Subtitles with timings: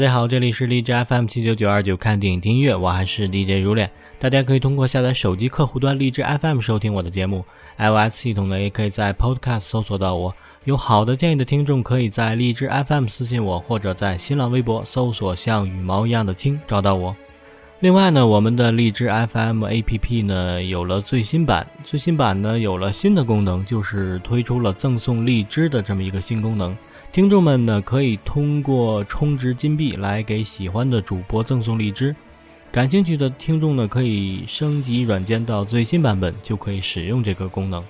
[0.00, 3.90] 大家好，这里是荔枝 FM 七九九二九，看电影听音乐，我还是 DJ 如恋。
[4.18, 7.44] 大家可以通过下载手机客户端荔枝 FM 收听我的节目
[7.76, 10.34] ，iOS 系统呢也可以在 Podcast 搜索到我。
[10.64, 17.14] 有好的建议的听众，可以在荔枝 FM 私信我，或者在新浪微博搜索“像羽毛一样的青”找到我。
[17.80, 26.74] 另外呢，我们的荔枝 FM APP 呢有了最新版，最新版呢有了新的功能，就是推出了赠送荔枝的这么一个新功能。
[27.12, 32.14] 听众们呢可以通过充值金币来给喜欢的主播赠送荔枝。
[32.70, 37.84] 感兴趣的听众呢可以升级软件到最新版本，就可以使用这个功能。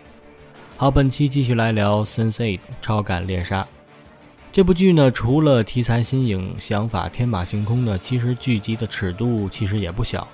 [0.79, 3.62] 好，本期继续来聊《Sense8 超感猎杀》。
[4.51, 10.27] 这部剧呢，除了题材新颖、想法天马行空呢，其实剧集的尺度其实也不小。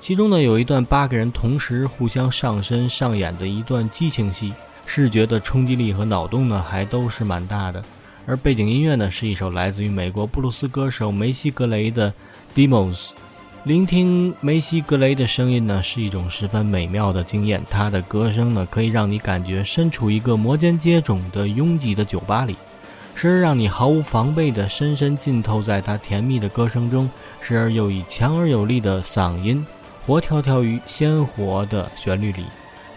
[0.00, 4.54] 其中呢，有一段八个人同时互相上身上演的一段激情戏，
[4.86, 7.84] 视觉的冲击力和脑洞呢，还都是蛮大的。
[8.24, 12.10] 而背景音乐呢，是一首来自于美国布鲁斯歌手梅西格雷的
[12.54, 13.08] 《Demos》。
[13.64, 17.62] 聆听梅西格雷的声音呢，是一种十分美妙的经验。
[17.68, 22.56] 他的歌声呢，可以让你感觉身处一个摩肩接踵的拥挤的酒吧里。
[23.14, 29.66] 时而让你毫无防备地深深浸透在他甜蜜的歌声中，时而又以强而有力的嗓音
[30.06, 32.44] 活跳跳于鲜活的旋律里。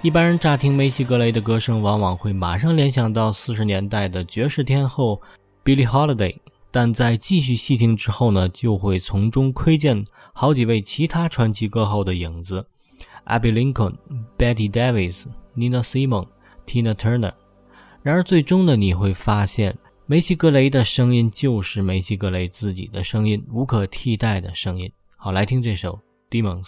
[0.05, 5.19] 一般人乍听梅西格雷的歌声，往往会马上联想到四十年代的爵士天后
[5.63, 6.37] Billie Holiday，
[6.69, 12.63] 但在继续细听之后呢，就会从中窥见好几位其他传奇歌后的影子
[13.25, 13.95] ：Abby Lincoln、
[14.37, 15.25] Betty Davis、
[15.57, 16.27] Nina Simon、
[16.67, 17.33] Tina Turner。
[18.03, 19.75] 然而，最终呢，你会发现。
[20.05, 24.87] 梅西格雷的声音就是梅西格雷自己的声音，无可替代的声音。
[25.17, 25.99] 好，来听这首
[26.31, 26.61] 《Demons》。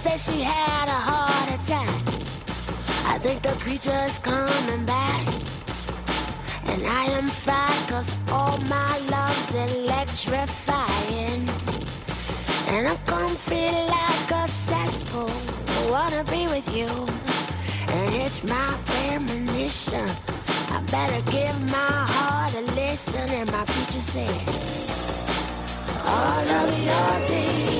[0.00, 2.00] Said she had a heart attack.
[3.04, 5.26] I think the creature's coming back.
[6.72, 11.44] And I am fine, cause all my love's electrifying.
[12.72, 15.28] And I'm gonna feel like a cesspool.
[15.76, 16.88] I wanna be with you.
[17.92, 20.08] And it's my premonition.
[20.72, 23.28] I better give my heart a listen.
[23.38, 24.32] And my preacher said,
[26.06, 27.79] All of your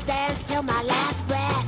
[0.31, 1.67] dance till my last breath.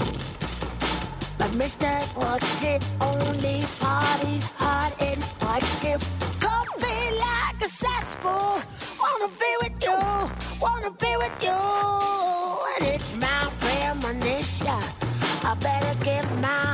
[1.38, 1.92] But Mr.
[2.14, 6.02] Puts it only parties hard and impulsive.
[6.40, 8.62] Coffee like a cesspool.
[9.04, 10.00] Wanna be with you,
[10.62, 11.60] wanna be with you.
[12.76, 14.82] And it's my premonition.
[15.44, 16.73] I better give my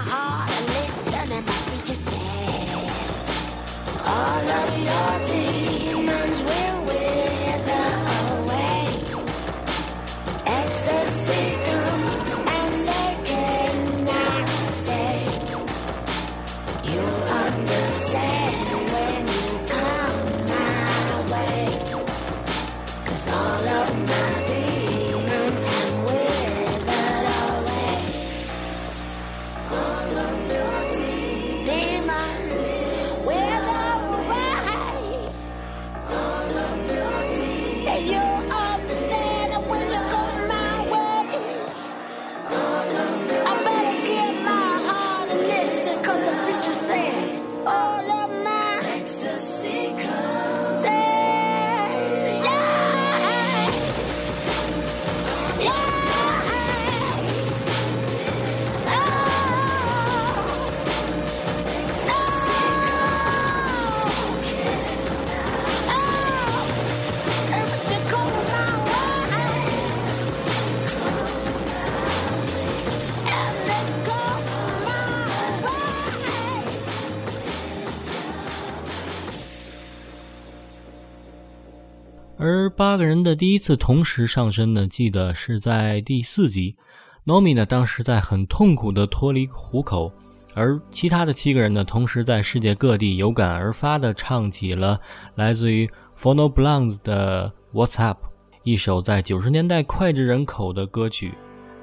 [82.79, 86.77] 八个人的第一次同时上身呢，记得是在第四集。
[87.25, 90.09] Nomi 呢，当时在很痛苦的脱离虎口，
[90.53, 94.97] 而其他的七个人呢，同时在世界各地有感而发的唱起了
[95.35, 98.19] 来自于 f o n o b l o n d e 的 What's Up，
[98.63, 101.33] 一首在九十年代脍炙人口的歌曲。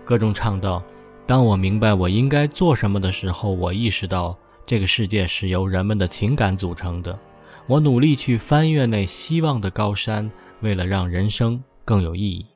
[0.02, 0.82] 歌中唱道
[1.28, 4.34] ：“当我明白我应该做什么的时候，我意识到
[4.64, 7.18] 这个世界是由人们的情感组成的。
[7.66, 12.55] 我努力去翻越那希望的高山。”为了让人生更有意义。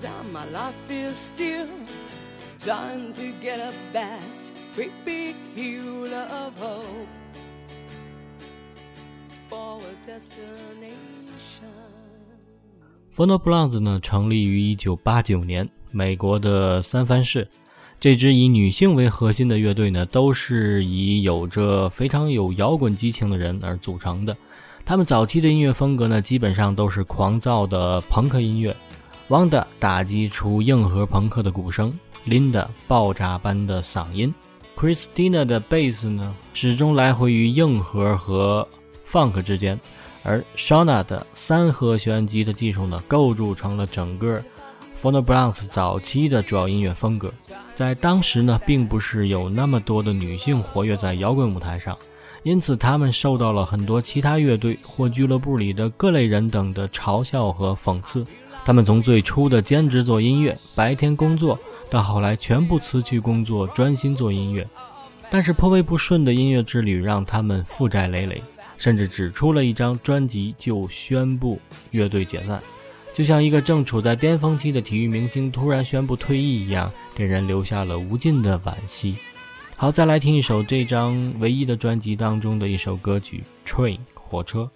[0.00, 1.66] time my life is still
[2.58, 4.20] trying to get up that
[4.74, 7.08] great big hill of hope
[9.48, 10.94] for a destination.
[13.16, 17.48] Fono Blondes 呢，成立于1989年，美国的三藩市。
[18.00, 24.36] 这支以女性为核心的乐队呢，都是以有着非常有摇滚激情的人而组成的。
[24.84, 28.76] 他们早期的音乐风格呢，基本上都是狂躁的朋克音乐。
[29.28, 31.92] Wanda 打击出硬核朋克的鼓声
[32.26, 34.34] ，Linda 爆炸般的嗓音
[34.74, 38.66] ，Christina 的贝斯呢，始终来回于硬核和
[39.10, 39.78] funk 之间。
[40.22, 44.42] 而 Shona 的三和弦吉他技术呢，构筑成了整个
[45.02, 47.30] Fonoblance 早期的主要音乐风格。
[47.74, 51.94] 在当时呢，并不是有那么多的女性活跃在摇滚舞台上，
[52.44, 58.26] 因此他们受到了很多其他乐队或俱乐部里的各类人等的嘲笑和讽刺。
[58.64, 61.58] 他们从最初的兼职做音乐，白天工作，
[61.90, 64.66] 到后来全部辞去工作，专心做音乐。
[65.30, 68.42] 但是颇为不顺的音乐之旅让他们负债累累。
[68.76, 71.58] 甚至只出了一张专辑就宣布
[71.90, 72.62] 乐队解散，
[73.12, 79.16] 就像一个正处在巅峰期的体育明星突然宣布退役一样，给人留下了无尽的惋惜。
[79.74, 84.70] 好，再来听一首这张唯一的专辑当中的一首歌曲《Train》火车。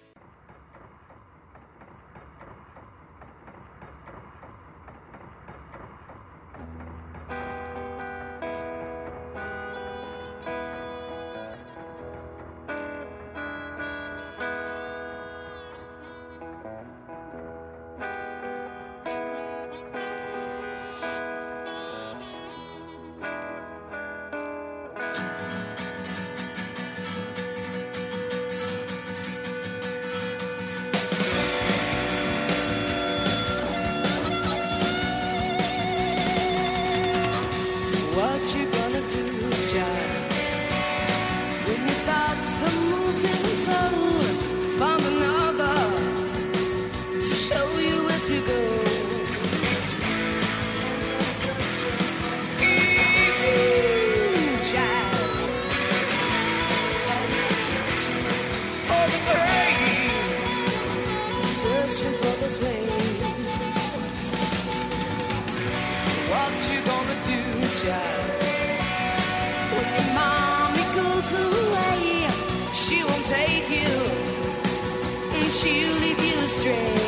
[76.73, 77.02] Country.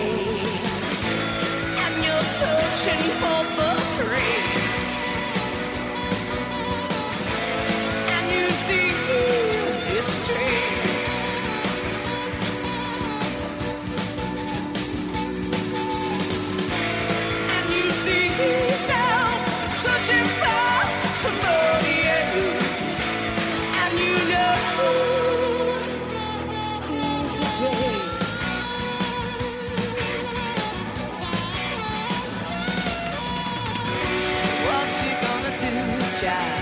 [36.25, 36.54] shine.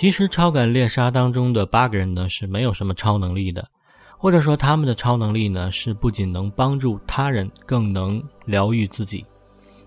[0.00, 3.68] 其实超感猎杀当中的八个人呢是没有什么超能力的。
[4.16, 9.26] 或者说他们的超能力呢是不仅能帮助他人更能疗愈自己。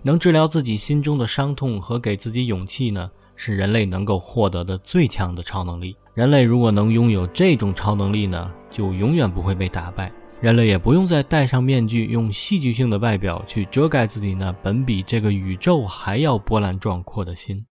[0.04, 5.98] 能治疗自己心中的伤痛和给自己勇气呢是人类能够获得的最强的超能力。
[6.14, 10.12] 人类如果能拥有这种超能力呢就永远不会被打败。
[10.40, 17.66] 人类也不用再戴上面具用戏剧性的外表去遮盖自己那本比这个宇宙还要波澜壮阔的心。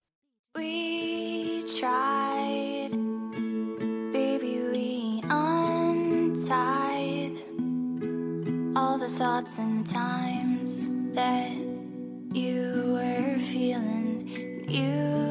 [9.42, 11.50] thoughts and the times that
[12.32, 14.64] you were feeling.
[14.68, 15.22] You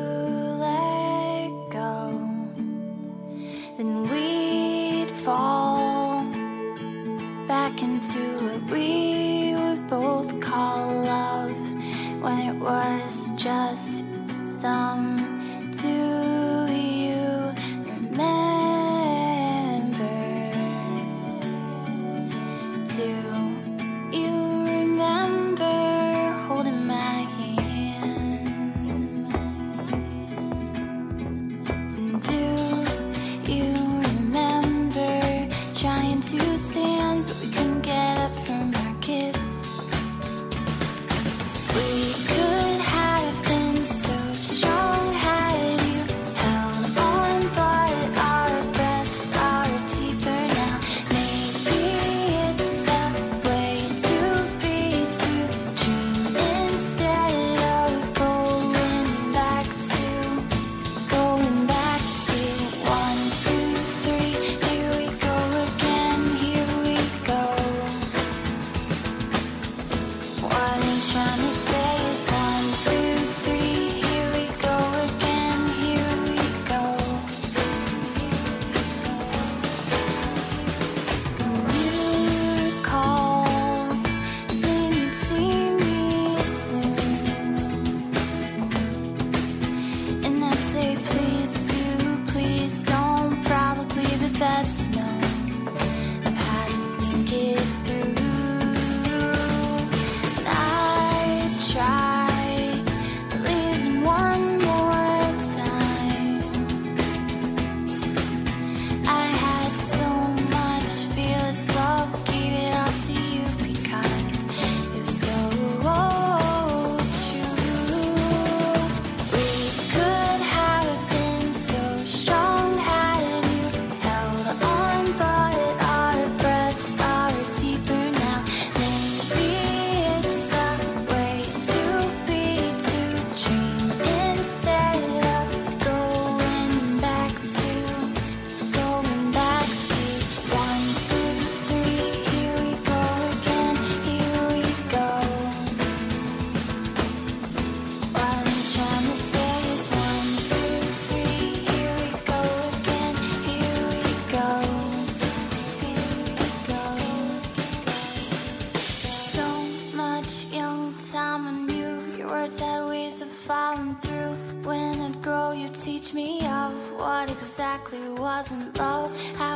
[167.82, 169.12] exactly wasn't love.
[169.40, 169.51] I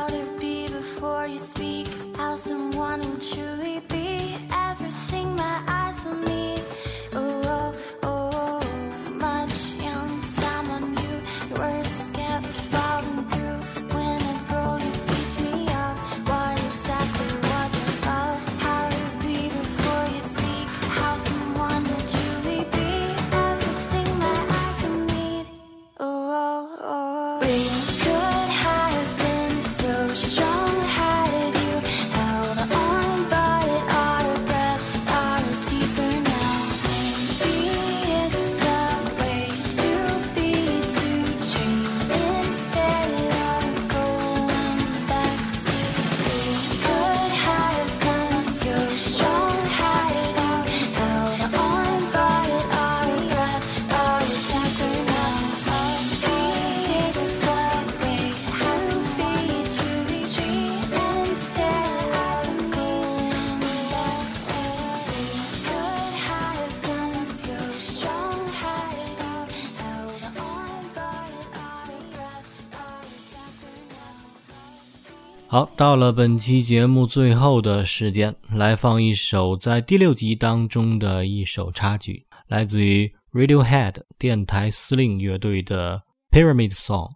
[75.48, 87.08] 好到了本期节目最后的时间来放一首在第六集当中的一首插曲来自于 radiohead 电台司令乐队的 pyramid song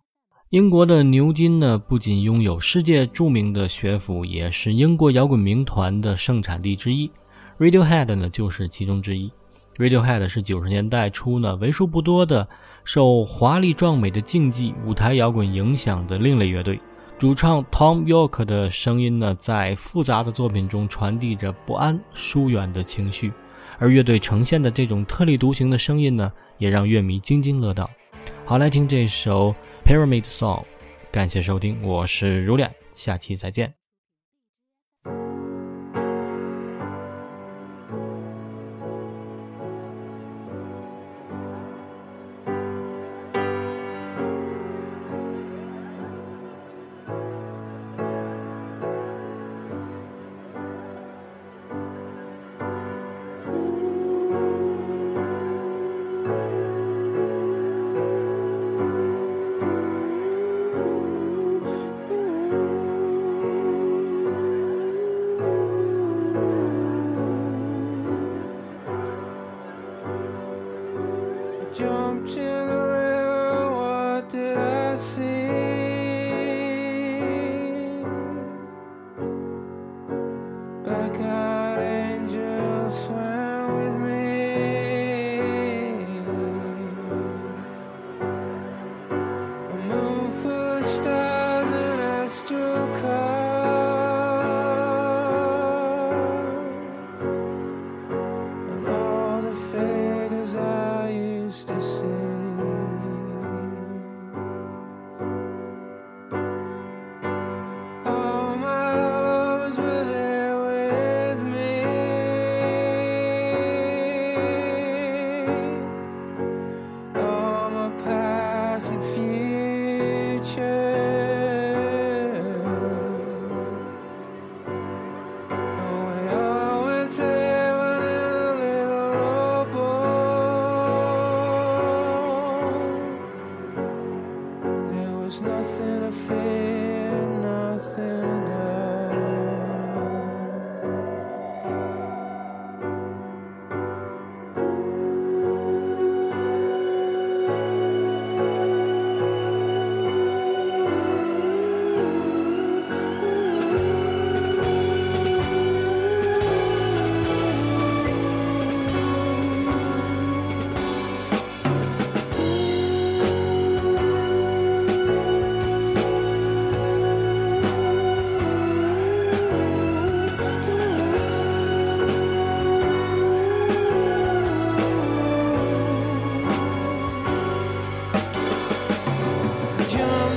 [0.51, 7.09] 英国的牛津呢不仅拥有世界著名的学府也是英国摇滚名团的盛产地之一。
[7.59, 9.31] Radiohead 呢就是其中之一。
[9.77, 12.49] Radiohead 是九十年代初呢为数不多的
[12.85, 16.81] 受华丽壮美的竞技舞台摇滚影响的另类乐队。
[17.21, 23.31] 主唱 Tom York 的声音呢，在复杂的作品中传递着不安、疏远的情绪，
[23.79, 27.91] 而乐队呈现的这种特立独行的声音呢，也让乐迷津津乐道。
[28.47, 29.55] 好，来听这首。
[29.85, 30.65] Pyramid Song，
[31.13, 33.80] 感谢收听，我是如恋，下期再见。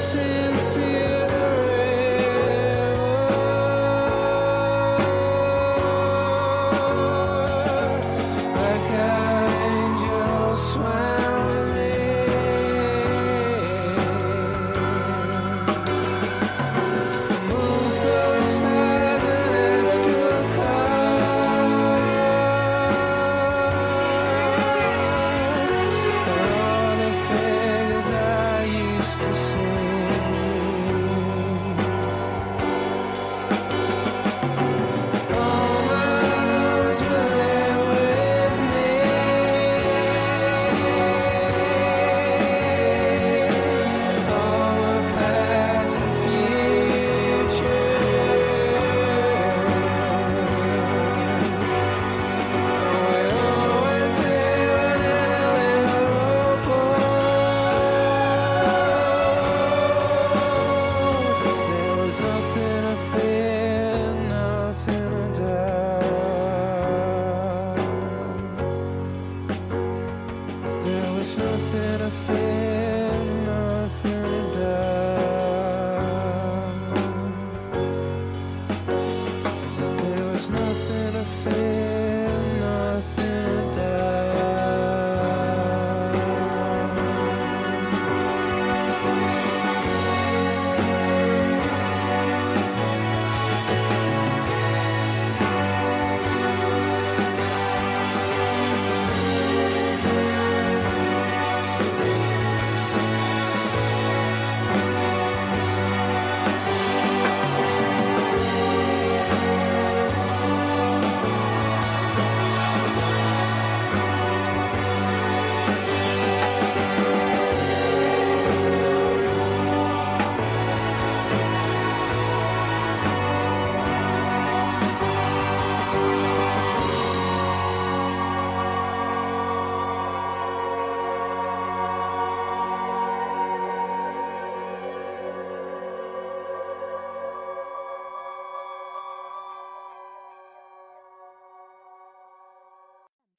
[0.03, 1.02] sincere.